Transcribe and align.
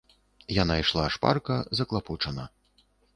Яна 0.61 0.77
ішла 0.83 1.03
шпарка, 1.15 1.57
заклапочана. 1.81 2.47